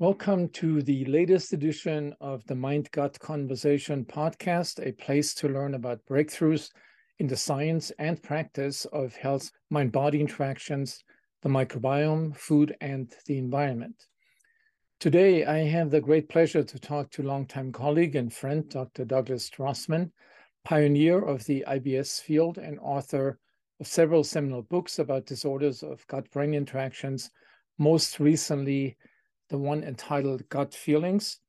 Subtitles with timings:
[0.00, 5.74] Welcome to the latest edition of the Mind Gut Conversation podcast, a place to learn
[5.74, 6.70] about breakthroughs
[7.18, 11.04] in the science and practice of health mind body interactions,
[11.42, 14.06] the microbiome, food, and the environment.
[15.00, 19.04] Today, I have the great pleasure to talk to longtime colleague and friend, Dr.
[19.04, 20.12] Douglas Drossman,
[20.64, 23.38] pioneer of the IBS field and author
[23.78, 27.30] of several seminal books about disorders of gut brain interactions,
[27.76, 28.96] most recently,
[29.50, 31.40] the one entitled Gut Feelings,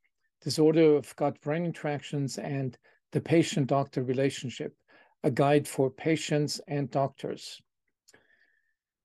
[0.42, 2.78] Disorder of Gut Brain Interactions, and
[3.12, 4.76] the Patient Doctor Relationship,
[5.24, 7.62] a guide for patients and doctors.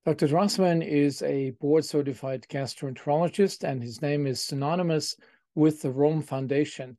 [0.06, 0.28] Dr.
[0.28, 5.16] Drossman is a board certified gastroenterologist, and his name is synonymous
[5.54, 6.96] with the Rome Foundation,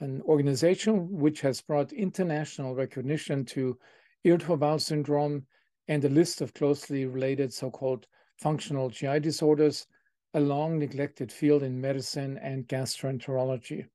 [0.00, 3.78] an organization which has brought international recognition to
[4.22, 5.46] irritable bowel syndrome
[5.86, 9.86] and a list of closely related so called functional GI disorders
[10.34, 13.86] a long neglected field in medicine and gastroenterology.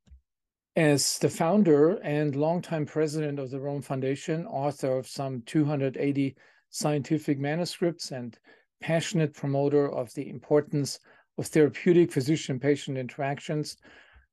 [0.76, 6.36] As the founder and longtime president of the Rome Foundation, author of some 280
[6.72, 8.40] scientific manuscripts, and
[8.82, 11.00] passionate promoter of the importance
[11.38, 13.78] of therapeutic physician patient interactions,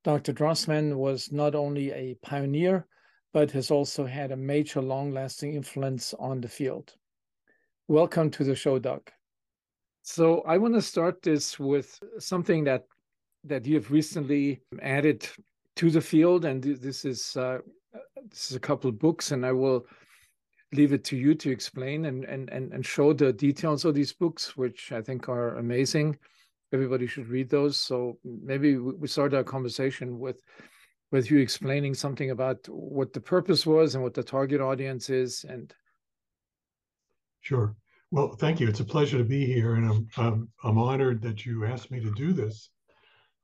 [0.02, 0.32] Dr.
[0.32, 2.86] Drossman was not only a pioneer,
[3.34, 6.94] but has also had a major long lasting influence on the field.
[7.86, 9.10] Welcome to the show, Doug.
[10.10, 12.84] So I want to start this with something that
[13.44, 15.26] that you have recently added
[15.76, 17.58] to the field, and this is uh,
[18.28, 19.86] this is a couple of books, and I will
[20.72, 24.12] leave it to you to explain and and and, and show the details of these
[24.12, 26.18] books, which I think are amazing.
[26.72, 27.76] Everybody should read those.
[27.76, 30.42] So maybe we start our conversation with
[31.12, 35.44] with you explaining something about what the purpose was and what the target audience is,
[35.48, 35.72] and
[37.42, 37.76] sure.
[38.12, 38.68] Well, thank you.
[38.68, 42.00] It's a pleasure to be here, and I'm I'm, I'm honored that you asked me
[42.00, 42.70] to do this.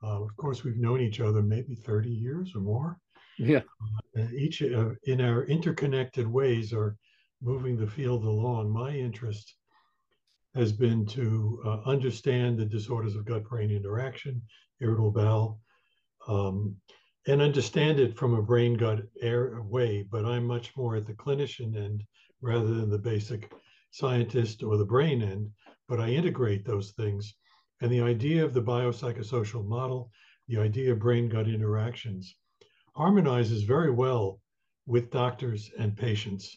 [0.03, 2.99] Uh, of course, we've known each other maybe 30 years or more.
[3.39, 3.63] Yeah.
[4.19, 6.97] Uh, each uh, in our interconnected ways are
[7.43, 8.71] moving the field along.
[8.71, 9.55] My interest
[10.55, 14.43] has been to uh, understand the disorders of gut-brain interaction,
[14.81, 15.61] irritable bowel,
[16.29, 16.75] um,
[17.27, 20.05] and understand it from a brain-gut air way.
[20.11, 22.03] But I'm much more at the clinician end
[22.41, 23.53] rather than the basic
[23.97, 25.51] scientist or the brain end,
[25.89, 27.35] but I integrate those things.
[27.81, 30.11] And the idea of the biopsychosocial model,
[30.49, 32.35] the idea of brain gut interactions,
[32.95, 34.41] harmonizes very well
[34.87, 36.57] with doctors and patients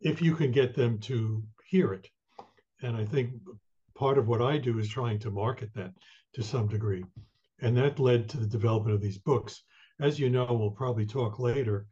[0.00, 2.08] if you can get them to hear it.
[2.82, 3.34] And I think
[3.94, 5.92] part of what I do is trying to market that
[6.34, 7.04] to some degree.
[7.60, 9.62] And that led to the development of these books.
[10.00, 11.86] As you know, we'll probably talk later.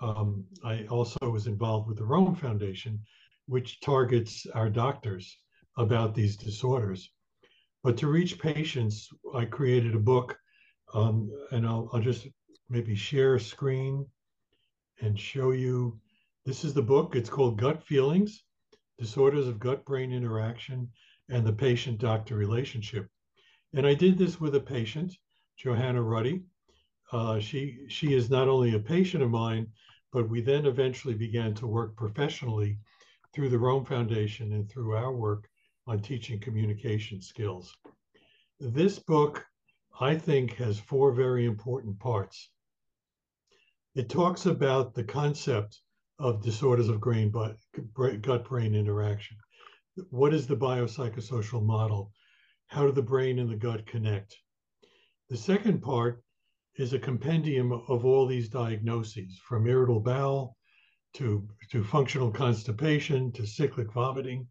[0.00, 3.00] Um, I also was involved with the Rome Foundation,
[3.50, 5.36] which targets our doctors
[5.76, 7.10] about these disorders.
[7.82, 10.38] But to reach patients, I created a book,
[10.94, 12.28] um, and I'll, I'll just
[12.68, 14.06] maybe share a screen
[15.00, 15.98] and show you.
[16.46, 17.16] This is the book.
[17.16, 18.44] It's called Gut Feelings
[19.00, 20.88] Disorders of Gut Brain Interaction
[21.28, 23.08] and the Patient Doctor Relationship.
[23.74, 25.12] And I did this with a patient,
[25.56, 26.44] Johannah Ruddy.
[27.10, 29.66] Uh, she, she is not only a patient of mine,
[30.12, 32.78] but we then eventually began to work professionally
[33.32, 35.48] through the Rome Foundation and through our work
[35.86, 37.76] on teaching communication skills.
[38.58, 39.44] This book,
[40.00, 42.50] I think, has four very important parts.
[43.94, 45.80] It talks about the concept
[46.18, 47.32] of disorders of brain,
[48.20, 49.36] gut brain interaction.
[50.10, 52.12] What is the biopsychosocial model?
[52.66, 54.36] How do the brain and the gut connect?
[55.28, 56.22] The second part
[56.76, 60.56] is a compendium of all these diagnoses from irritable bowel
[61.14, 64.46] to, to functional constipation, to cyclic vomiting.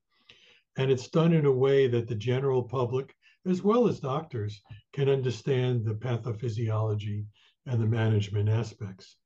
[0.77, 3.13] And it's done in a way that the general public,
[3.45, 4.61] as well as doctors,
[4.93, 7.25] can understand the pathophysiology
[7.65, 9.17] and the management aspects.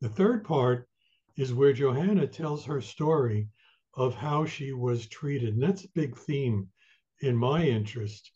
[0.00, 0.88] The third part
[1.36, 3.48] is where Johannah tells her story
[3.94, 5.54] of how she was treated.
[5.54, 6.68] And that's a big theme
[7.20, 8.30] in my interest,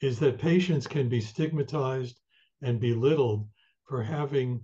[0.00, 2.20] is that patients can be stigmatized
[2.62, 3.48] and belittled
[3.84, 4.60] for having,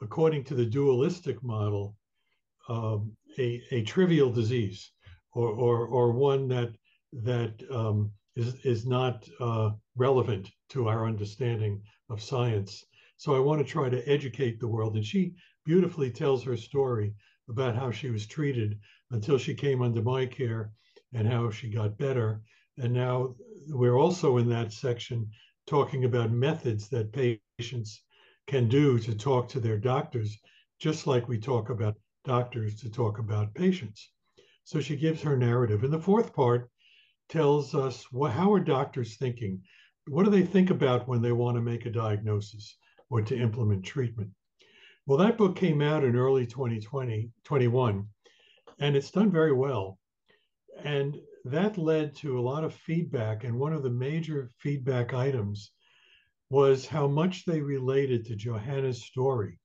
[0.00, 1.96] according to the dualistic model,
[2.70, 4.92] um, a, a trivial disease
[5.32, 6.70] or, or, or one that,
[7.12, 12.84] that um, is, is not uh, relevant to our understanding of science.
[13.16, 14.94] So I want to try to educate the world.
[14.94, 15.34] And she
[15.64, 17.12] beautifully tells her story
[17.48, 18.78] about how she was treated
[19.10, 20.70] until she came under my care
[21.12, 22.40] and how she got better.
[22.78, 23.34] And now
[23.68, 25.28] we're also in that section
[25.66, 28.02] talking about methods that patients
[28.46, 30.38] can do to talk to their doctors,
[30.78, 34.10] just like we talk about doctors to talk about patients.
[34.64, 35.84] So she gives her narrative.
[35.84, 36.70] And the fourth part
[37.28, 39.62] tells us what, how are doctors thinking
[40.10, 42.76] what do they think about when they want to make a diagnosis
[43.10, 44.30] or to implement treatment?
[45.06, 48.08] Well, that book came out in early 2020, 21,
[48.80, 49.98] and it's done very well.
[50.82, 53.44] And that led to a lot of feedback.
[53.44, 55.70] And one of the major feedback items
[56.50, 59.59] was how much they related to Johannah's story.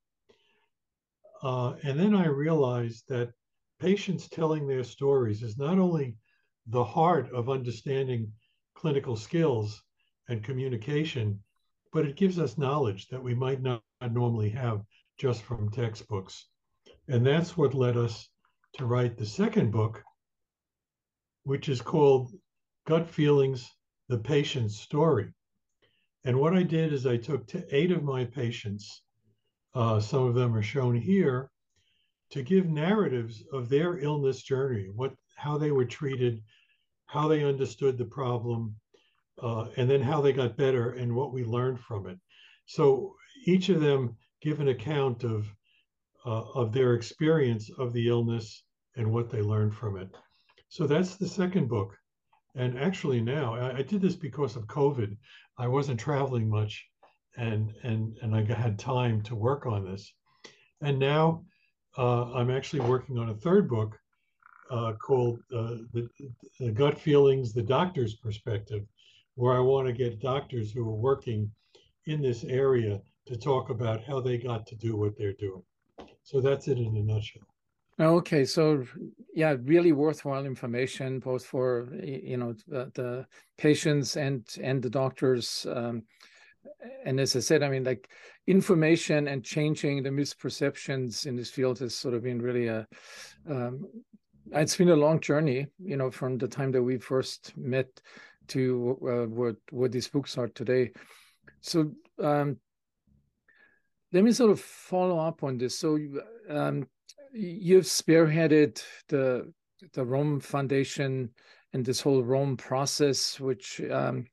[1.46, 3.32] Uh, and then I realized that
[3.80, 6.18] patients telling their stories is not only
[6.66, 8.32] the heart of understanding
[8.74, 9.84] clinical skills
[10.28, 11.40] and communication,
[11.94, 14.82] but it gives us knowledge that we might not normally have
[15.20, 16.48] just from textbooks.
[17.10, 18.28] And that's what led us
[18.78, 20.02] to write the second book,
[21.44, 22.32] which is called
[22.88, 23.70] Gut Feelings
[24.10, 25.32] The Patient's Story.
[26.24, 29.04] And what I did is I took eight of my patients,
[29.76, 31.50] uh, some of them are shown here,
[32.32, 36.42] to give narratives of their illness journey, what, how they were treated,
[37.06, 38.76] how they understood the problem,
[39.42, 42.18] uh, and then how they got better and what we learned from it.
[42.66, 45.48] So each of them give an account of
[46.26, 48.64] uh, of their experience of the illness
[48.96, 50.10] and what they learned from it.
[50.70, 51.96] So that's the second book.
[52.56, 55.16] And actually now I, I did this because of COVID.
[55.58, 56.84] I wasn't traveling much
[57.38, 60.14] and and and I had time to work on this.
[60.82, 61.44] And now
[61.98, 63.98] uh, I'm actually working on a third book
[64.72, 66.10] uh, called uh, the,
[66.60, 68.84] the, Gut Feelings, the Doctor's Perspective,
[69.36, 71.52] where I want to get doctors who are working
[72.08, 75.64] in this area to talk about how they got to do what they're doing.
[76.24, 77.44] So that's it in a nutshell.
[78.00, 78.84] Okay, so
[79.34, 83.26] yeah, really worthwhile information both for you know the, the
[83.58, 85.66] patients and and the doctors.
[85.70, 86.04] Um,
[87.06, 88.10] and as I said, I mean, like
[88.48, 92.88] information and changing the misperceptions in this field has sort of been really a.
[93.50, 93.88] Um,
[94.52, 97.88] it's been a long journey, you know, from the time that we first met
[98.48, 100.92] to uh, what what these books are today.
[101.62, 101.92] So
[102.22, 102.58] um,
[104.14, 105.78] let me sort of follow up on this.
[105.80, 105.98] So
[106.50, 106.88] um,
[107.34, 109.52] you've spearheaded the
[109.94, 111.32] the Rome Foundation
[111.74, 114.26] and this whole Rome process, which um,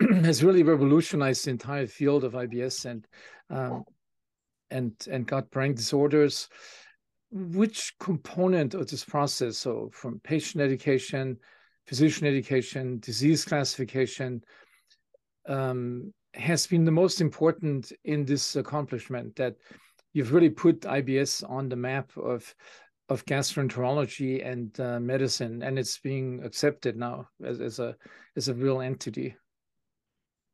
[0.24, 3.06] has really revolutionized the entire field of IBS and
[3.50, 3.84] um,
[4.70, 6.48] and and gut brain disorders.
[7.30, 11.36] Which component of this process, so from patient education,
[11.86, 14.42] physician education, disease classification,
[15.46, 19.56] um, has been the most important in this accomplishment that
[20.14, 22.54] you've really put IBS on the map of
[23.10, 27.96] of gastroenterology and uh, medicine, and it's being accepted now as, as a
[28.36, 29.34] as a real entity.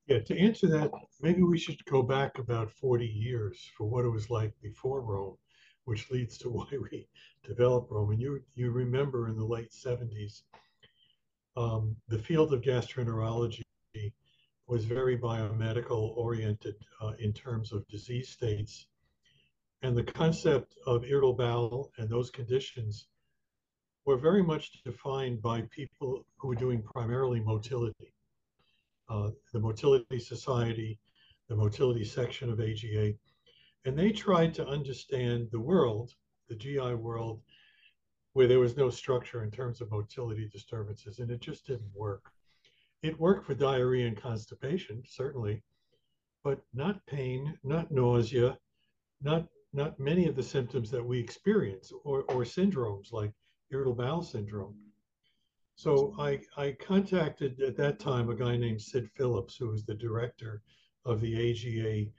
[0.06, 0.90] Yeah, to answer that,
[1.22, 5.38] maybe we should go back about 40 years for what it was like before Rome,
[5.86, 7.08] which leads to why we
[7.42, 8.10] developed Rome.
[8.10, 10.42] And you you remember in the late 70s,
[11.56, 13.62] um, the field of gastroenterology
[14.66, 18.86] was very biomedical oriented uh, in terms of disease states.
[19.82, 23.06] And the concept of irritable bowel and those conditions
[24.04, 28.12] were very much defined by people who were doing primarily motility.
[29.08, 30.98] Uh, the Motility Society,
[31.48, 33.14] the motility section of AGA,
[33.84, 36.14] and they tried to understand the world,
[36.48, 37.42] the GI world,
[38.32, 42.30] where there was no structure in terms of motility disturbances, and it just didn't work.
[43.02, 45.62] It worked for diarrhea and constipation, certainly,
[46.42, 48.58] but not pain, not nausea,
[49.20, 53.32] not not many of the symptoms that we experience or, or syndromes like
[53.73, 54.76] irritable bowel syndrome.
[55.76, 59.95] So I, I contacted at that time a guy named Sid Phillips, who was the
[59.95, 60.62] director
[61.04, 62.11] of the AGA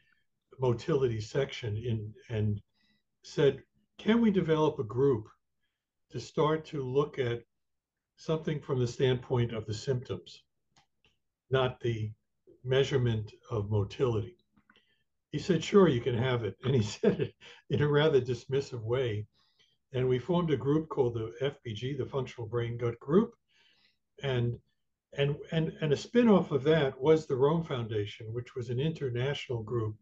[0.59, 2.61] motility section in, and
[3.23, 3.63] said,
[3.97, 5.27] can we develop a group
[6.11, 7.43] to start to look at
[8.17, 10.43] something from the standpoint of the symptoms?
[11.49, 12.11] not the
[12.63, 14.35] measurement of motility.
[15.31, 16.55] He said, sure, you can have it.
[16.63, 17.33] And he said it
[17.69, 19.27] in a rather dismissive way.
[19.93, 23.33] And we formed a group called the FBG, the Functional Brain Gut Group.
[24.23, 24.57] And
[25.17, 29.63] and and and a spin-off of that was the Rome Foundation, which was an international
[29.63, 29.95] group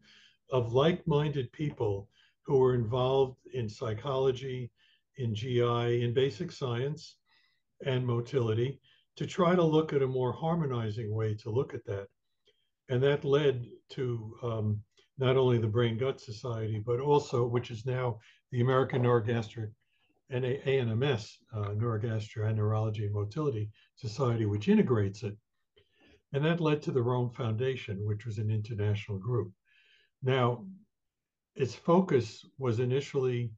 [0.50, 2.08] of like-minded people
[2.42, 4.70] who were involved in psychology,
[5.16, 7.16] in GI, in basic science,
[7.86, 8.80] and motility,
[9.16, 12.08] to try to look at a more harmonizing way to look at that.
[12.88, 14.82] And that led to um,
[15.18, 18.18] not only the Brain Gut Society, but also, which is now
[18.50, 19.70] the American Neurogastric
[20.32, 25.36] ANMS, uh, Neurogastroenterology and Motility Society, which integrates it.
[26.32, 29.52] And that led to the Rome Foundation, which was an international group.
[30.22, 30.66] Now,
[31.54, 33.52] its focus was initially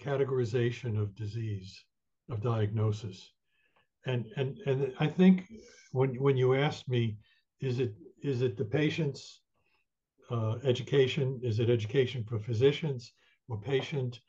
[0.00, 1.84] categorization of disease,
[2.30, 3.32] of diagnosis
[4.06, 5.52] and and and I think
[5.92, 7.16] when when you asked me,
[7.60, 9.42] is it is it the patient's
[10.30, 11.40] uh, education?
[11.42, 13.12] Is it education for physicians
[13.48, 14.20] or patient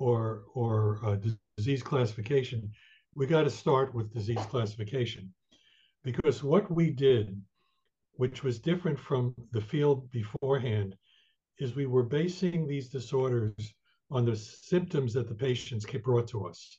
[0.00, 1.16] or or uh,
[1.56, 2.72] disease classification?
[3.14, 5.32] We got to start with disease classification
[6.02, 7.40] because what we did,
[8.14, 10.96] which was different from the field beforehand,
[11.58, 13.74] is we were basing these disorders
[14.10, 16.78] on the symptoms that the patients brought to us.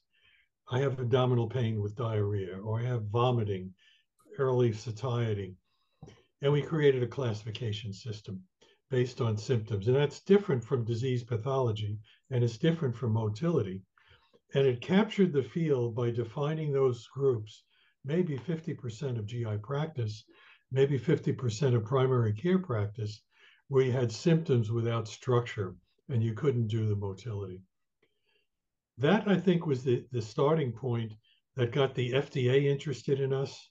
[0.69, 3.73] I have abdominal pain with diarrhea, or I have vomiting,
[4.37, 5.55] early satiety.
[6.41, 8.41] And we created a classification system
[8.89, 9.87] based on symptoms.
[9.87, 11.99] And that's different from disease pathology,
[12.31, 13.81] and it's different from motility.
[14.53, 17.63] And it captured the field by defining those groups,
[18.03, 20.23] maybe 50% of GI practice,
[20.71, 23.21] maybe 50% of primary care practice,
[23.67, 25.75] where you had symptoms without structure
[26.09, 27.61] and you couldn't do the motility.
[28.97, 31.13] That, I think, was the, the starting point
[31.55, 33.69] that got the FDA interested in us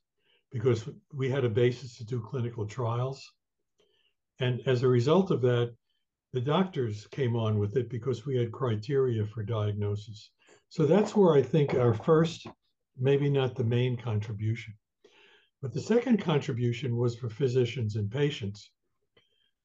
[0.51, 3.31] because we had a basis to do clinical trials.
[4.41, 5.75] And as a result of that,
[6.33, 10.31] the doctors came on with it because we had criteria for diagnosis.
[10.69, 12.47] So that's where I think our first,
[12.99, 14.75] maybe not the main contribution.
[15.61, 18.71] But the second contribution was for physicians and patients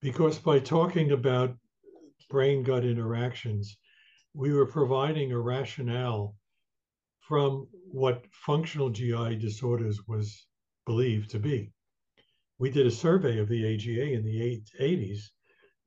[0.02, 1.56] because by talking about
[2.30, 3.78] brain gut interactions,
[4.34, 6.36] we were providing a rationale
[7.20, 10.46] from what functional GI disorders was
[10.86, 11.72] believed to be.
[12.58, 15.30] We did a survey of the AGA in the 80s,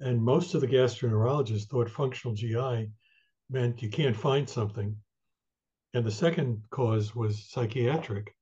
[0.00, 2.90] and most of the gastroenterologists thought functional GI
[3.50, 4.96] meant you can't find something.
[5.94, 8.34] And the second cause was psychiatric.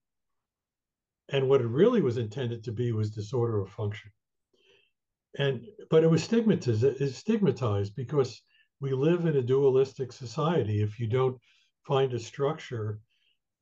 [1.28, 4.10] And what it really was intended to be was disorder of function
[5.38, 8.42] and but it was stigmatized it's stigmatized because
[8.80, 11.38] we live in a dualistic society if you don't
[11.86, 13.00] find a structure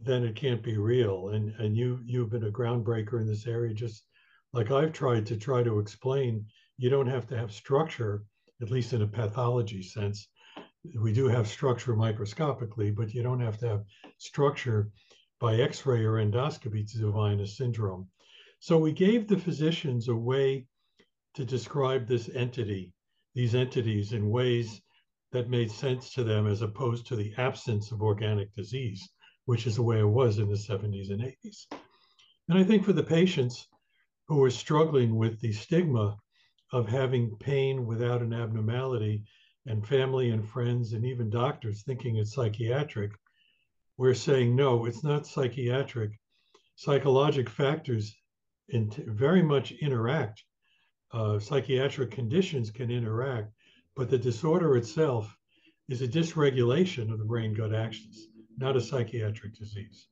[0.00, 3.74] then it can't be real and and you you've been a groundbreaker in this area
[3.74, 4.04] just
[4.52, 6.44] like i've tried to try to explain
[6.76, 8.24] you don't have to have structure
[8.62, 10.28] at least in a pathology sense
[11.00, 13.84] we do have structure microscopically but you don't have to have
[14.18, 14.90] structure
[15.40, 18.08] by x-ray or endoscopy to define a syndrome
[18.60, 20.66] so we gave the physicians a way
[21.34, 22.92] to describe this entity,
[23.34, 24.80] these entities in ways
[25.32, 29.06] that made sense to them as opposed to the absence of organic disease,
[29.44, 31.66] which is the way it was in the 70s and 80s.
[32.48, 33.66] And I think for the patients
[34.28, 36.16] who were struggling with the stigma
[36.74, 39.22] of having pain without an abnormality
[39.66, 43.12] and family and friends and even doctors thinking it's psychiatric,
[43.96, 46.10] we're saying, no, it's not psychiatric.
[46.74, 48.12] Psychologic factors
[48.70, 50.42] in very much interact
[51.12, 53.52] uh, psychiatric conditions can interact,
[53.94, 55.32] but the disorder itself
[55.88, 58.26] is a dysregulation of the brain gut axis,
[58.58, 60.08] not a psychiatric disease.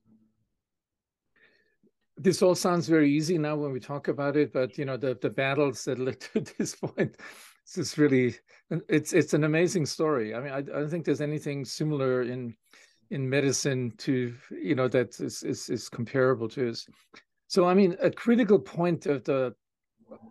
[2.23, 5.19] This all sounds very easy now when we talk about it, but you know the
[5.21, 7.17] the battles that led to this point.
[7.65, 8.37] It's just really
[8.89, 10.35] it's it's an amazing story.
[10.35, 12.55] I mean, I, I don't think there's anything similar in
[13.11, 16.87] in medicine to you know that is is, is comparable to this.
[17.49, 19.55] So I mean, a critical point of the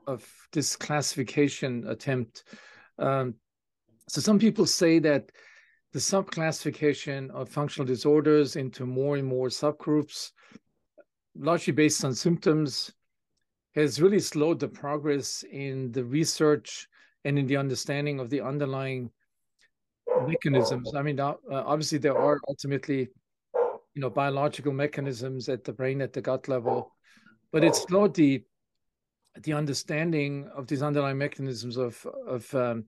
[0.07, 2.43] of this classification attempt.
[2.99, 3.35] Um,
[4.07, 5.31] so some people say that
[5.93, 10.31] the subclassification of functional disorders into more and more subgroups,
[11.35, 12.91] largely based on symptoms,
[13.75, 16.87] has really slowed the progress in the research
[17.23, 19.09] and in the understanding of the underlying
[20.27, 20.93] mechanisms.
[20.93, 23.09] I mean, uh, obviously there are ultimately,
[23.93, 26.91] you know, biological mechanisms at the brain, at the gut level,
[27.51, 28.43] but it's slowed the
[29.43, 32.83] the understanding of these underlying mechanisms of of um,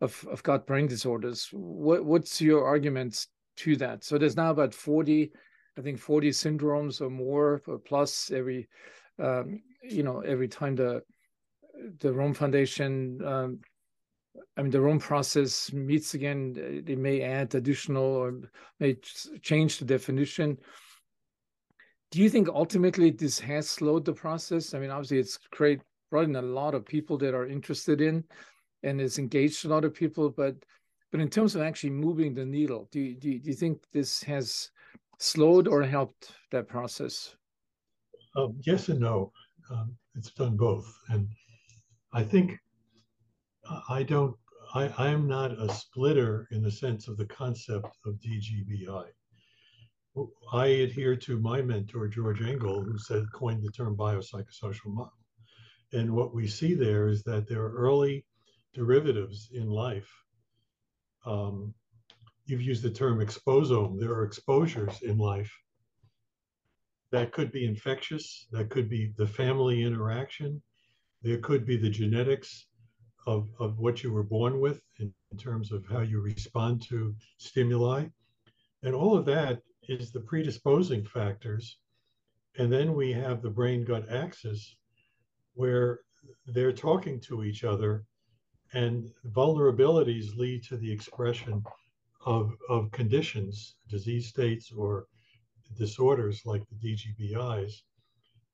[0.00, 1.48] of, of gut brain disorders.
[1.52, 4.04] What, what's your arguments to that?
[4.04, 5.30] So there's now about 40,
[5.78, 8.68] I think 40 syndromes or more or plus every
[9.18, 11.02] um, you know every time the
[12.00, 13.60] the Rome Foundation um,
[14.56, 18.40] I mean the Rome process meets again, they may add additional or
[18.78, 18.94] may
[19.42, 20.58] change the definition.
[22.10, 24.74] Do you think ultimately this has slowed the process?
[24.74, 28.24] I mean, obviously, it's great, brought in a lot of people that are interested in,
[28.82, 30.28] and it's engaged a lot of people.
[30.28, 30.56] But,
[31.12, 33.82] but in terms of actually moving the needle, do you, do you, do you think
[33.92, 34.70] this has
[35.20, 37.36] slowed or helped that process?
[38.36, 39.32] Um, yes and no.
[39.70, 41.28] Um, it's done both, and
[42.12, 42.58] I think
[43.88, 44.34] I don't.
[44.74, 49.06] I, I am not a splitter in the sense of the concept of DGBI.
[50.52, 55.12] I adhere to my mentor, George Engel, who said, coined the term biopsychosocial model.
[55.92, 58.24] And what we see there is that there are early
[58.74, 60.10] derivatives in life.
[61.26, 61.74] Um,
[62.50, 63.98] you've used the term exposome.
[63.98, 65.52] There are exposures in life
[67.12, 70.62] that could be infectious, that could be the family interaction,
[71.22, 72.66] There could be the genetics
[73.26, 77.14] of, of what you were born with in, in terms of how you respond to
[77.38, 78.06] stimuli.
[78.82, 81.78] And all of that is the predisposing factors.
[82.58, 84.76] And then we have the brain gut axis
[85.54, 86.00] where
[86.46, 88.04] they're talking to each other
[88.72, 91.62] and vulnerabilities lead to the expression
[92.26, 95.06] of, of conditions, disease states, or
[95.78, 97.82] disorders like the DGBIs.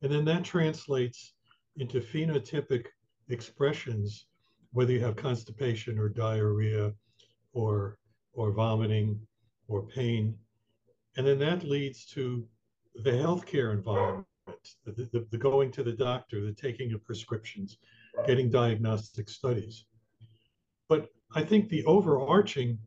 [0.03, 1.33] And then that translates
[1.77, 2.87] into phenotypic
[3.29, 4.27] expressions,
[4.73, 6.93] whether you have constipation or diarrhea
[7.53, 7.99] or,
[8.33, 9.21] or vomiting
[9.69, 10.37] or pain.
[11.17, 12.47] And then that leads to
[12.95, 14.27] the healthcare environment,
[14.85, 17.79] the, the, the going to the doctor, the taking of prescriptions,
[18.27, 19.87] getting diagnostic studies.
[20.89, 22.79] But I think the overarching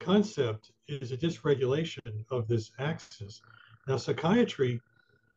[0.00, 3.40] concept is a dysregulation of this axis.
[3.86, 4.80] Now, psychiatry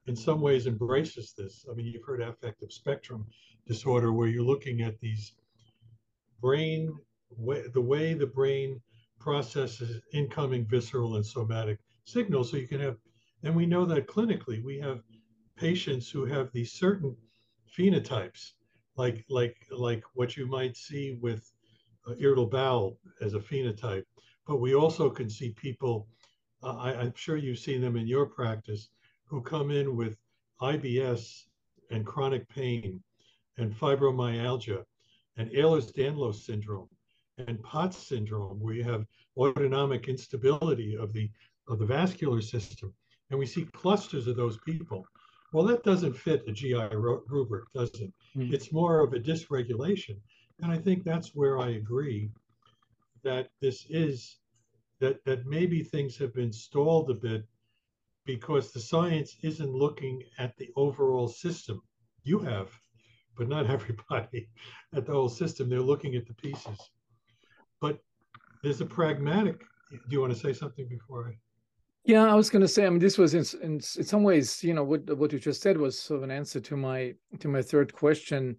[0.08, 1.66] in some ways embraces this.
[1.70, 3.26] I mean, you've heard affective spectrum
[3.68, 5.34] disorder, where you're looking at these
[6.42, 6.94] brain,
[7.38, 8.82] way, the way the brain
[9.20, 12.52] processes incoming visceral and somatic signals.
[12.52, 12.98] So you can have,
[13.44, 15.02] and we know that clinically, we have
[15.56, 17.16] patients who have these certain
[17.78, 18.52] phenotypes,
[18.98, 21.50] like like like what you might see with
[22.08, 24.04] uh, irritable bowel as a phenotype.
[24.46, 26.08] But we also can see people.
[26.62, 28.90] Uh, I, I'm sure you've seen them in your practice
[29.26, 30.18] who come in with
[30.62, 31.44] IBS
[31.92, 33.02] and chronic pain
[33.58, 34.84] and fibromyalgia
[35.38, 36.90] and Ehlers-Danlos syndrome
[37.38, 39.06] and POTS syndrome, where you have
[39.38, 41.30] autonomic instability of the
[41.68, 42.94] of the vascular system,
[43.30, 45.08] and we see clusters of those people.
[45.54, 48.12] Well, that doesn't fit a GI rubric, does it?
[48.36, 48.52] Mm.
[48.52, 50.18] It's more of a dysregulation,
[50.62, 52.30] and I think that's where I agree
[53.24, 54.38] that this is
[55.00, 57.46] that that maybe things have been stalled a bit
[58.26, 61.82] because the science isn't looking at the overall system.
[62.24, 62.70] You have,
[63.38, 64.48] but not everybody
[64.96, 65.70] at the whole system.
[65.70, 66.78] They're looking at the pieces.
[67.82, 68.00] But
[68.62, 69.60] there's a pragmatic.
[69.92, 71.38] Do you want to say something before I?
[72.06, 72.86] Yeah, I was going to say.
[72.86, 75.62] I mean, this was in, in, in some ways, you know, what what you just
[75.62, 78.58] said was sort of an answer to my to my third question.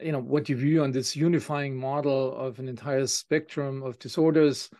[0.00, 4.70] You know, what you view on this unifying model of an entire spectrum of disorders,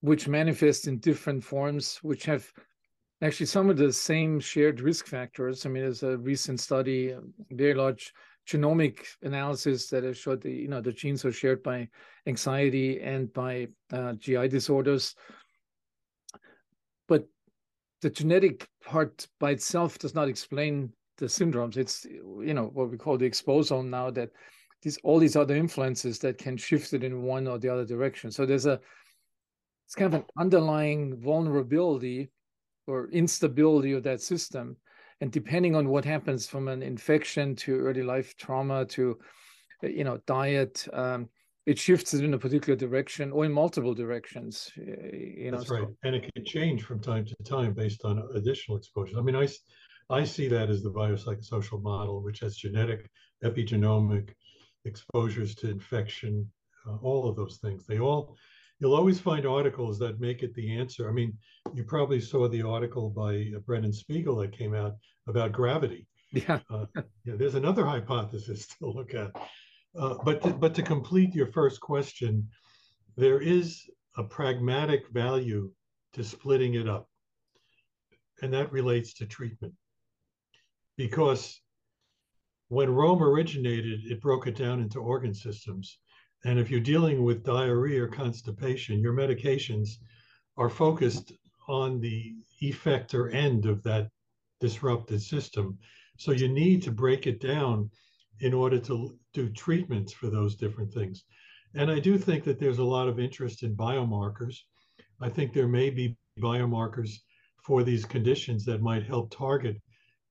[0.00, 2.52] which manifest in different forms, which have
[3.22, 5.64] actually some of the same shared risk factors.
[5.64, 8.12] I mean, there's a recent study, a very large
[8.46, 11.88] genomic analysis that has showed the you know the genes are shared by
[12.26, 15.14] anxiety and by uh, GI disorders.
[17.08, 17.26] But
[18.02, 21.76] the genetic part by itself does not explain the syndromes.
[21.76, 24.30] It's you know what we call the exposome now that
[24.82, 28.30] these all these other influences that can shift it in one or the other direction.
[28.30, 28.80] So there's a
[29.86, 32.30] it's kind of an underlying vulnerability
[32.86, 34.76] or instability of that system.
[35.20, 39.18] And depending on what happens from an infection to early life trauma to,
[39.82, 41.28] you know, diet, um,
[41.66, 44.70] it shifts it in a particular direction or in multiple directions.
[44.76, 45.96] You know, That's right, so.
[46.02, 49.16] and it can change from time to time based on additional exposures.
[49.16, 49.48] I mean, I,
[50.10, 53.10] I see that as the biopsychosocial model, which has genetic,
[53.42, 54.30] epigenomic
[54.84, 56.50] exposures to infection,
[56.86, 57.86] uh, all of those things.
[57.86, 58.36] They all
[58.78, 61.08] you'll always find articles that make it the answer.
[61.08, 61.36] I mean,
[61.72, 66.06] you probably saw the article by uh, Brennan Spiegel that came out about gravity.
[66.32, 66.60] Yeah.
[66.70, 66.86] uh,
[67.24, 69.30] yeah there's another hypothesis to look at.
[69.96, 72.48] Uh, but to, but to complete your first question,
[73.16, 75.70] there is a pragmatic value
[76.12, 77.08] to splitting it up,
[78.42, 79.72] and that relates to treatment.
[80.96, 81.60] Because
[82.68, 85.98] when Rome originated, it broke it down into organ systems.
[86.44, 89.90] And if you're dealing with diarrhea or constipation, your medications
[90.56, 91.32] are focused
[91.68, 94.08] on the effector end of that
[94.60, 95.78] disrupted system.
[96.18, 97.90] So you need to break it down
[98.40, 101.24] in order to do treatments for those different things.
[101.74, 104.56] And I do think that there's a lot of interest in biomarkers.
[105.20, 107.10] I think there may be biomarkers
[107.64, 109.80] for these conditions that might help target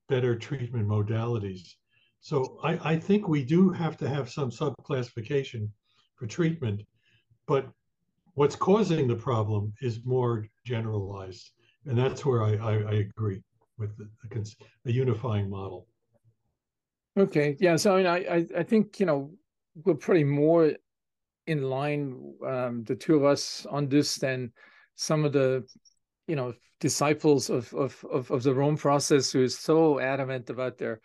[0.10, 1.74] better treatment modalities.
[2.20, 5.70] So I, I think we do have to have some subclassification
[6.16, 6.82] for treatment,
[7.48, 7.68] but
[8.36, 11.52] what's causing the problem is more generalized,
[11.86, 13.42] and that's where I, I, I agree
[13.78, 15.88] with the, the, a unifying model.
[17.18, 17.76] Okay, yeah.
[17.76, 19.32] So I mean, I I think you know
[19.84, 20.74] we're pretty more
[21.46, 24.52] in line, um, the two of us, on this than
[24.96, 25.64] some of the
[26.28, 30.78] you know disciples of of of, of the Rome process who is so adamant about
[30.78, 31.02] their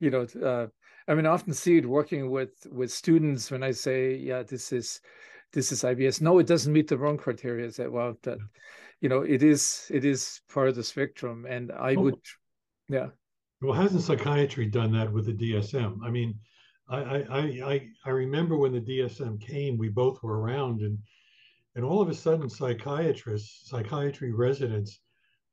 [0.00, 0.66] you know uh,
[1.08, 4.72] I mean, I often see it working with with students when I say, yeah, this
[4.72, 5.00] is
[5.52, 6.20] this is IBS.
[6.20, 7.70] No, it doesn't meet the Rome criteria.
[7.70, 8.38] Say, well, that
[9.00, 12.14] you know, it is it is part of the spectrum, and I well, would,
[12.88, 13.08] yeah.
[13.60, 15.98] Well, hasn't psychiatry done that with the DSM?
[16.04, 16.34] I mean,
[16.88, 20.98] I, I, I, I remember when the DSM came, we both were around, and
[21.74, 25.00] and all of a sudden, psychiatrists, psychiatry residents,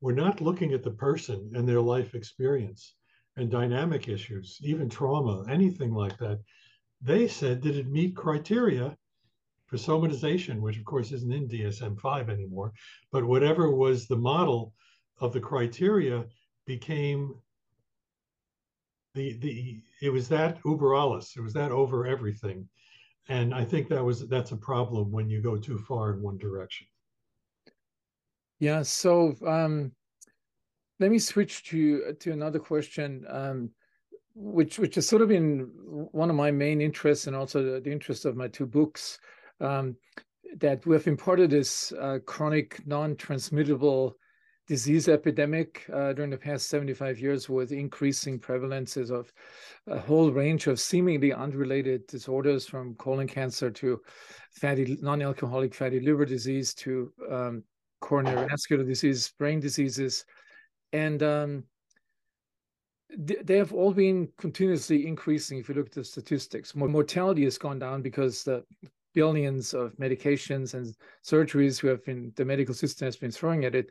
[0.02, 2.96] were not looking at the person and their life experience
[3.38, 6.40] and dynamic issues, even trauma, anything like that.
[7.02, 8.98] They said, did it meet criteria
[9.68, 12.74] for somatization, which of course isn't in DSM 5 anymore,
[13.12, 14.74] but whatever was the model
[15.20, 16.26] of the criteria
[16.66, 17.36] became
[19.14, 22.68] the the it was that uber alles it was that over everything
[23.30, 26.38] and i think that was that's a problem when you go too far in one
[26.38, 26.86] direction.
[28.60, 29.92] Yeah so um
[31.00, 33.70] let me switch to to another question um
[34.36, 35.70] which which has sort of been
[36.12, 39.20] one of my main interests and also the, the interest of my two books
[39.60, 39.96] um,
[40.58, 44.16] that we have imported this uh, chronic non-transmittable
[44.70, 49.34] disease epidemic uh, during the past 75 years with increasing prevalences of
[49.88, 54.00] a whole range of seemingly unrelated disorders from colon cancer to
[54.52, 57.64] fatty non-alcoholic fatty liver disease to um,
[58.00, 60.24] coronary vascular disease brain diseases.
[60.94, 61.64] And um,
[63.18, 66.76] they have all been continuously increasing if you look at the statistics.
[66.76, 68.64] Mortality has gone down because the
[69.16, 73.74] billions of medications and surgeries who have been the medical system has been throwing at
[73.74, 73.90] it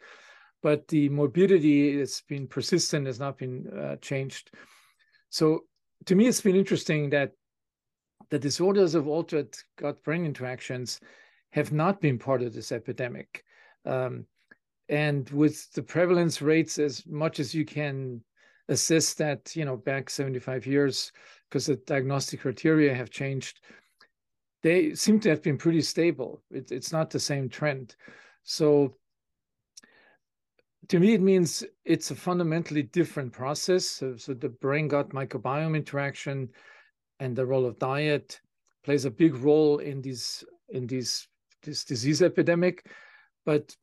[0.63, 4.51] but the morbidity has been persistent, has not been uh, changed.
[5.31, 5.65] So
[6.07, 7.33] to me, it's been interesting that
[8.31, 11.01] the disorders of altered gut-brain interactions
[11.53, 13.45] have not been part of this epidemic.
[13.85, 14.27] Um,
[14.89, 18.23] and with the prevalence rates as much as you can
[18.69, 21.13] assess that, you know, back 75 years,
[21.49, 23.61] because the diagnostic criteria have changed,
[24.63, 26.43] they seem to have been pretty stable.
[26.51, 27.97] It, it's not the same trend.
[28.43, 28.95] So
[30.89, 33.87] to me, it means it's a fundamentally different process.
[33.87, 36.49] So, so the brain gut microbiome interaction
[37.21, 38.41] and the role of diet
[38.85, 41.29] plays a big role in these in these
[41.63, 42.87] this disease epidemic.
[43.45, 43.75] But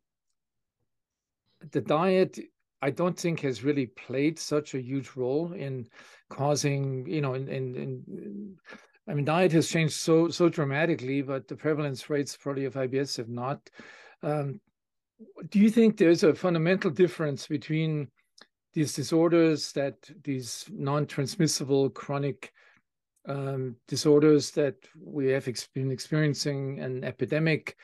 [1.71, 2.39] the diet,
[2.81, 5.87] I don't think, has really played such a huge role in
[6.29, 8.55] causing, you know, in, in, in
[9.07, 13.17] I mean, diet has changed so so dramatically, but the prevalence rates probably of IBS
[13.17, 13.69] have not.
[14.23, 14.59] Um,
[15.49, 18.09] do you think there's a fundamental difference between
[18.73, 22.51] these disorders that these non-transmissible chronic
[23.27, 27.77] um, disorders that we have been experiencing an epidemic?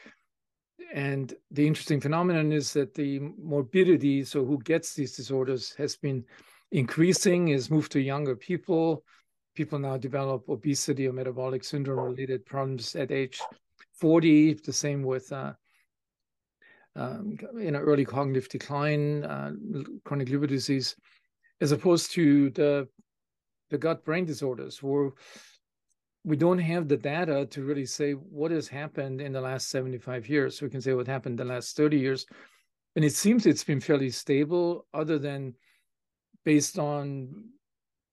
[0.93, 6.25] And the interesting phenomenon is that the morbidity so who gets these disorders has been
[6.71, 9.03] increasing is moved to younger people.
[9.55, 13.39] People now develop obesity or metabolic syndrome related problems at age
[13.99, 15.53] 40 the same with uh,
[16.95, 19.51] um, you know, early cognitive decline, uh,
[20.03, 20.95] chronic liver disease,
[21.61, 22.87] as opposed to the
[23.69, 25.11] the gut brain disorders, where
[26.23, 30.29] we don't have the data to really say what has happened in the last 75
[30.29, 30.61] years.
[30.61, 32.25] We can say what happened the last 30 years.
[32.95, 35.55] And it seems it's been fairly stable, other than
[36.43, 37.45] based on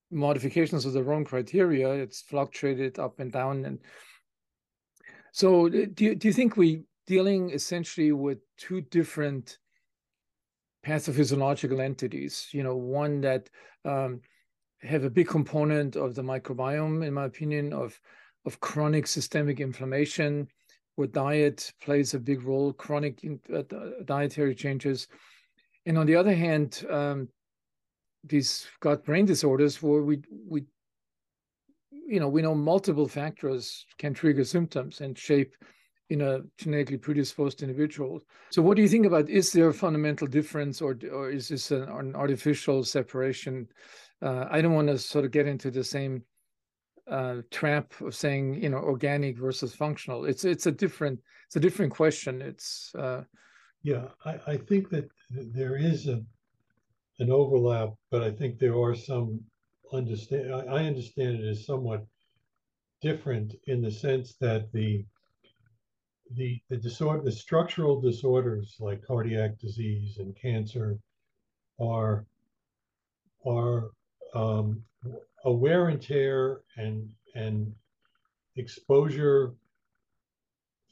[0.09, 1.89] modifications of the Rome criteria.
[1.89, 3.65] It's fluctuated up and down.
[3.65, 3.79] And
[5.31, 9.57] so, do you, do you think we dealing essentially with two different
[10.85, 12.47] pathophysiological entities.
[12.51, 13.49] You know, one that
[13.83, 14.21] um,
[14.83, 17.99] have a big component of the microbiome, in my opinion, of
[18.45, 20.47] of chronic systemic inflammation,
[20.95, 23.19] where diet plays a big role, chronic
[23.53, 23.63] uh,
[24.05, 25.07] dietary changes,
[25.87, 27.27] and on the other hand, um,
[28.23, 30.63] these gut brain disorders, where we we
[31.91, 35.55] you know we know multiple factors can trigger symptoms and shape
[36.09, 38.19] in a genetically predisposed individual.
[38.49, 39.29] So, what do you think about?
[39.29, 43.67] Is there a fundamental difference, or or is this an, an artificial separation?
[44.21, 46.23] Uh, I don't want to sort of get into the same
[47.09, 50.25] uh, trap of saying you know organic versus functional.
[50.25, 52.41] It's it's a different it's a different question.
[52.41, 53.23] It's uh,
[53.83, 56.23] yeah, I, I think that there is a
[57.19, 59.41] an overlap, but I think there are some
[59.93, 60.53] understand.
[60.53, 62.05] I, I understand it as somewhat
[63.01, 65.05] different in the sense that the
[66.35, 70.97] the the disorder the structural disorders like cardiac disease and cancer
[71.79, 72.25] are
[73.45, 73.89] are
[74.35, 74.83] um,
[75.45, 77.73] a wear and tear and and
[78.55, 79.53] exposure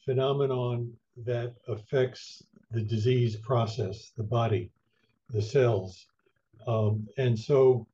[0.06, 0.92] phenomenon
[1.26, 4.70] that affects the disease process, the body,
[5.32, 6.06] the cells,
[6.68, 7.86] um, and so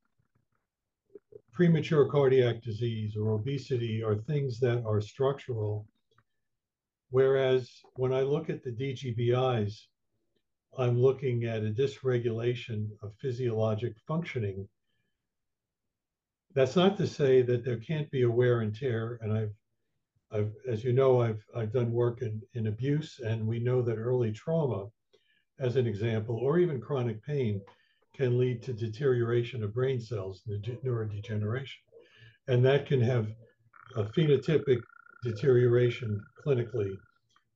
[1.52, 5.86] premature cardiac disease or obesity are things that are structural
[7.14, 9.82] Whereas when I look at the DGBIs,
[10.80, 14.68] I'm looking at a dysregulation of physiologic functioning
[16.56, 19.20] that's not to say that there can't be a wear and tear.
[19.22, 19.54] And I've,
[20.32, 24.00] I've, as you know, I've, I've done work in, in abuse, and we know that
[24.00, 24.88] early trauma,
[25.60, 27.62] as an example, or even chronic pain,
[28.16, 31.78] can lead to deterioration of brain cells, neurodegeneration,
[32.48, 33.28] and that can have
[33.98, 34.82] a phenotypic
[35.24, 36.96] deterioration clinically.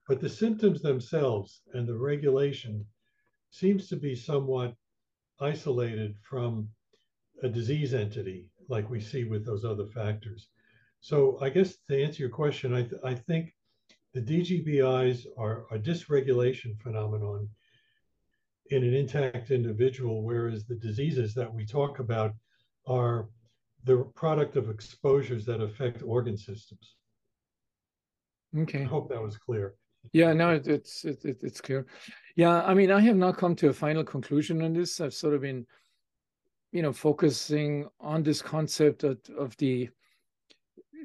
[0.08, 2.86] But the symptoms themselves and the regulation
[3.49, 4.73] seems to be somewhat
[5.39, 6.69] isolated from
[7.43, 10.47] a disease entity like we see with those other factors.
[11.01, 13.53] So I guess to answer your question, I, th- I think
[14.13, 17.49] the DGBIs are a dysregulation phenomenon
[18.71, 22.34] in an intact individual, whereas the diseases that we talk about
[22.88, 23.30] are
[23.84, 26.95] the product of exposures that affect organ systems.
[28.56, 28.82] Okay.
[28.82, 29.76] I hope that was clear.
[30.14, 31.86] Yeah, no, it, it's it, it, it's clear.
[32.36, 35.02] Yeah, I mean, I have not come to a final conclusion on this.
[35.02, 35.66] I've sort of been,
[36.72, 39.90] you know, focusing on this concept of, of the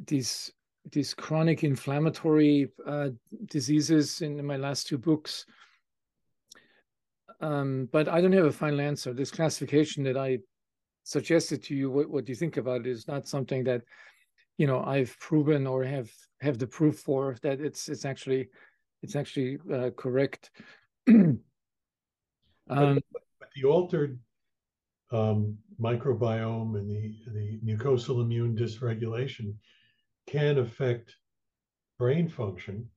[0.07, 0.53] these
[0.91, 3.11] these chronic inflammatory uh,
[3.47, 5.47] diseases in my last two books.
[7.41, 9.13] Um, but I don't have a final answer.
[9.13, 10.39] This classification that I
[11.05, 13.83] suggested to you, what, what do you think about it, is not something that,
[14.59, 16.11] you know, I've proven or have
[16.41, 18.49] have the proof for that it's it's actually
[19.03, 20.51] it's actually uh, correct.
[21.09, 21.41] um,
[22.69, 24.19] but, but the altered
[25.11, 29.55] um, microbiome and the, the mucosal immune dysregulation
[30.27, 31.17] can affect
[31.99, 32.89] brain function,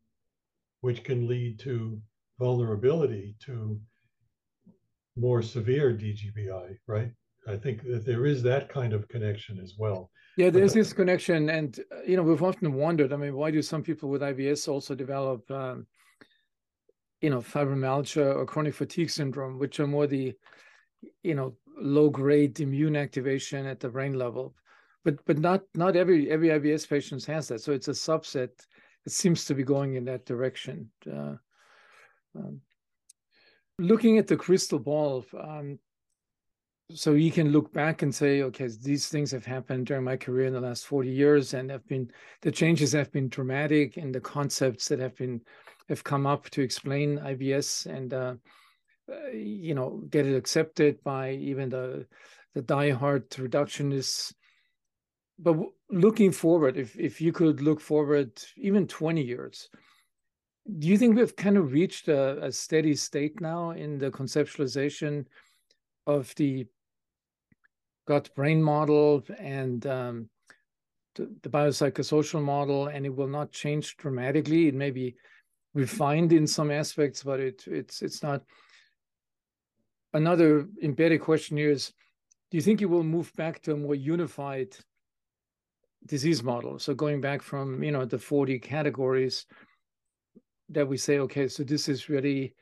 [0.82, 2.00] which can lead to
[2.40, 3.80] vulnerability to
[5.16, 7.12] more severe DGBI, right?
[7.48, 10.10] I think that there is that kind of connection as well.
[10.38, 13.14] Yeah, there's this connection, and uh, you know we've often wondered.
[13.14, 15.88] I mean, why do some people with IBS also develop, um,
[17.22, 20.34] you know, fibromyalgia or chronic fatigue syndrome, which are more the,
[21.24, 24.56] you know, low grade immune activation at the brain level,
[25.06, 27.62] but but not not every every IBS patient has that.
[27.62, 28.50] So it's a subset.
[29.06, 30.90] It seems to be going in that direction.
[31.10, 31.36] Uh,
[32.36, 32.60] um,
[33.80, 35.80] looking at the crystal ball, um,
[36.94, 40.46] so you can look back and say, okay, these things have happened during my career
[40.46, 44.22] in the last 40 years, and have been the changes have been dramatic, and the
[44.22, 45.42] concepts that have been
[45.90, 48.36] have come up to explain IBS and uh,
[49.12, 52.06] uh, you know get it accepted by even the
[52.54, 54.34] the diehard reductionists.
[55.40, 55.58] But
[55.90, 59.70] looking forward, if if you could look forward even 20 years,
[60.78, 65.26] do you think we've kind of reached a, a steady state now in the conceptualization
[66.08, 66.68] of the
[68.06, 70.30] gut brain model and um,
[71.16, 74.68] the, biopsychosocial model, and it will not change dramatically.
[74.68, 75.16] It may be
[75.74, 78.44] refined in some aspects, but it it's it's not.
[80.14, 81.92] Another embedded question here is:
[82.52, 84.76] Do you think it will move back to a more unified
[86.06, 86.80] disease model?
[86.80, 89.46] So going back from you know the forty categories
[90.70, 92.54] that we say, okay, so this is really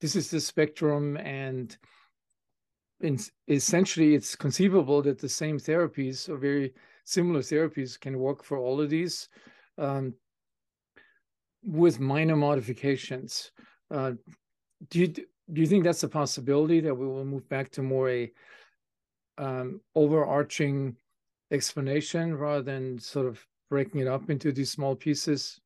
[0.00, 1.76] this is the spectrum and
[3.00, 8.58] in, essentially it's conceivable that the same therapies or very similar therapies can work for
[8.58, 9.28] all of these
[9.78, 10.14] um,
[11.62, 13.52] with minor modifications.
[13.90, 14.12] Uh,
[14.90, 18.10] do you do you think that's a possibility that we will move back to more
[18.10, 18.30] a
[19.38, 20.96] um, overarching
[21.50, 25.60] explanation rather than sort of breaking it up into these small pieces?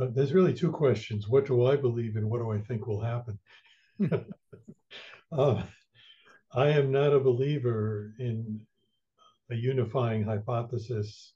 [0.00, 1.28] Uh, there's really two questions.
[1.28, 3.38] What do I believe and what do I think will happen?
[5.32, 5.62] uh,
[6.54, 8.66] I am not a believer in
[9.50, 11.34] a unifying hypothesis,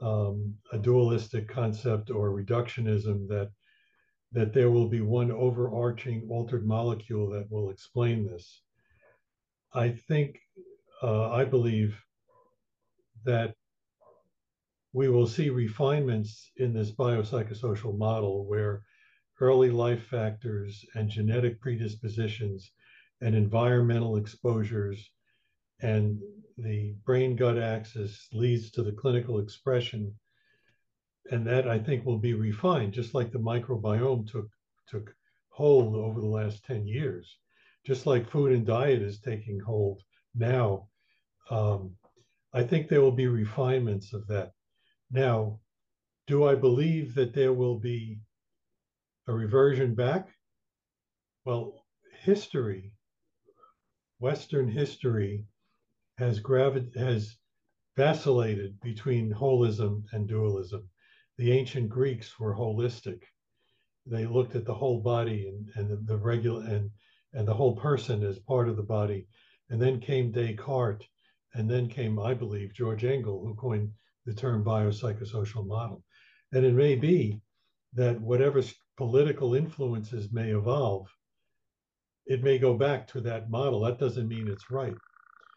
[0.00, 3.50] um, a dualistic concept, or reductionism that
[4.32, 8.62] that there will be one overarching altered molecule that will explain this.
[9.74, 10.38] I think,
[11.02, 11.98] uh, I believe
[13.24, 13.54] that
[14.92, 18.82] we will see refinements in this biopsychosocial model where
[19.40, 22.70] early life factors and genetic predispositions
[23.20, 25.10] and environmental exposures
[25.80, 26.18] and
[26.56, 30.14] the brain gut axis leads to the clinical expression
[31.30, 34.48] and that i think will be refined just like the microbiome took
[34.88, 35.14] took
[35.58, 37.36] hold over the last 10 years.
[37.84, 40.02] Just like food and diet is taking hold
[40.34, 40.88] now
[41.50, 41.96] um,
[42.52, 44.52] i think there will be refinements of that.
[45.10, 45.60] Now
[46.26, 48.20] do i believe that there will be
[49.26, 50.28] a reversion back?
[51.44, 51.84] Well
[52.22, 52.92] history
[54.20, 55.44] Western history
[56.16, 57.36] has gravi- has
[57.96, 60.88] vacillated between holism and dualism.
[61.36, 63.22] The ancient Greeks were holistic.
[64.06, 66.90] They looked at the whole body and, and the, the regular and
[67.32, 69.28] and the whole person as part of the body.
[69.70, 71.06] And then came Descartes
[71.54, 73.92] And then came, I believe, George Engel, who coined
[74.24, 76.02] the term biopsychosocial model.
[76.52, 77.40] And it may be
[77.92, 78.62] that whatever
[78.96, 81.08] political influences may evolve,
[82.28, 83.80] it may go back to that model.
[83.80, 84.94] That doesn't mean it's right.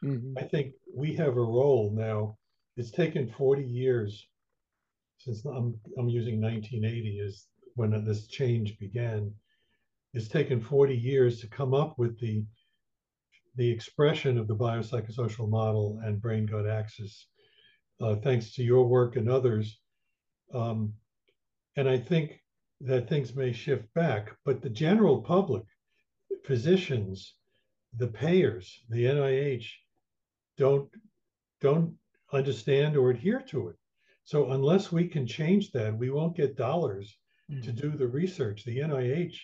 [0.03, 0.37] Mm-hmm.
[0.37, 2.37] I think we have a role now.
[2.77, 4.27] It's taken 40 years
[5.19, 9.31] since I'm, I'm using 1980 is when this change began.
[10.13, 12.43] It's taken 40 years to come up with the
[13.57, 17.27] the expression of the biopsychosocial model and brain gut axis,
[17.99, 19.77] uh, thanks to your work and others.
[20.53, 20.93] Um,
[21.75, 22.39] and I think
[22.79, 25.63] that things may shift back, but the general public,
[26.43, 27.35] physicians,
[27.97, 29.67] the payers, the NIH,
[30.57, 30.89] don't
[31.59, 31.95] don't
[32.33, 33.75] understand or adhere to it.
[34.23, 37.17] So unless we can change that, we won't get dollars
[37.51, 37.63] mm.
[37.63, 38.63] to do the research.
[38.63, 39.35] The NIH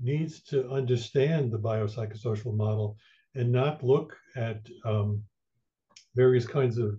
[0.00, 2.96] needs to understand the biopsychosocial model
[3.34, 5.22] and not look at um,
[6.14, 6.98] various kinds of,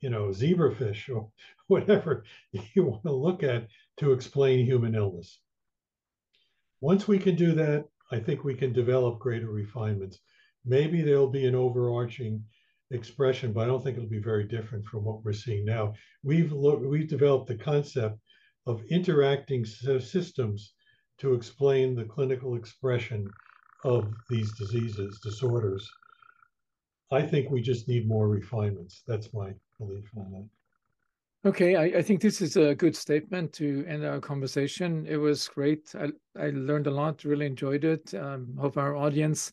[0.00, 1.30] you know, zebrafish or
[1.66, 5.40] whatever you want to look at to explain human illness.
[6.86, 10.20] Once we can do that, I think we can develop greater refinements.
[10.64, 12.44] Maybe there'll be an overarching
[12.92, 15.94] expression, but I don't think it'll be very different from what we're seeing now.
[16.22, 18.20] We've we've developed the concept
[18.68, 20.74] of interacting systems
[21.18, 23.28] to explain the clinical expression
[23.82, 25.90] of these diseases, disorders.
[27.10, 29.02] I think we just need more refinements.
[29.08, 30.48] That's my belief on that.
[31.46, 35.06] Okay, I, I, think this is a good statement to end our conversation.
[35.08, 35.94] It was great.
[35.96, 38.12] I, I learned a lot, really enjoyed it.
[38.14, 39.52] Um, hope our audience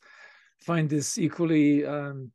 [0.58, 2.32] find this equally um,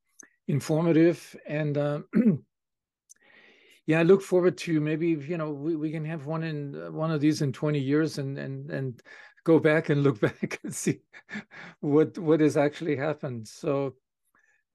[0.47, 1.35] informative.
[1.45, 2.03] And uh,
[3.87, 7.11] yeah, I look forward to maybe, you know, we, we can have one in one
[7.11, 9.03] of these in 20 years and, and, and
[9.43, 11.01] go back and look back and see
[11.81, 13.49] what what has actually happened.
[13.49, 13.95] So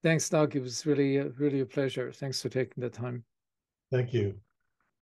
[0.02, 0.58] thanks, Doug.
[0.58, 2.12] It was really really a pleasure.
[2.12, 3.24] Thanks for taking the time.
[3.90, 4.36] Thank you.